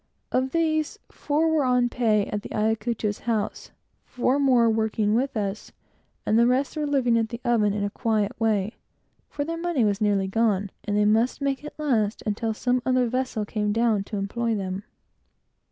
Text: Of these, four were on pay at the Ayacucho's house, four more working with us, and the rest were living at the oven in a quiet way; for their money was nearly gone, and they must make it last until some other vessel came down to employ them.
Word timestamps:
Of 0.31 0.49
these, 0.49 0.97
four 1.11 1.47
were 1.49 1.63
on 1.63 1.87
pay 1.87 2.25
at 2.25 2.41
the 2.41 2.51
Ayacucho's 2.55 3.19
house, 3.19 3.69
four 4.03 4.39
more 4.39 4.67
working 4.67 5.13
with 5.13 5.37
us, 5.37 5.71
and 6.25 6.39
the 6.39 6.47
rest 6.47 6.75
were 6.75 6.87
living 6.87 7.19
at 7.19 7.29
the 7.29 7.39
oven 7.45 7.71
in 7.71 7.83
a 7.83 7.91
quiet 7.91 8.31
way; 8.39 8.77
for 9.29 9.45
their 9.45 9.59
money 9.59 9.85
was 9.85 10.01
nearly 10.01 10.27
gone, 10.27 10.71
and 10.85 10.97
they 10.97 11.05
must 11.05 11.39
make 11.39 11.63
it 11.63 11.75
last 11.77 12.23
until 12.25 12.51
some 12.55 12.81
other 12.83 13.07
vessel 13.07 13.45
came 13.45 13.71
down 13.71 14.03
to 14.05 14.17
employ 14.17 14.55
them. 14.55 14.83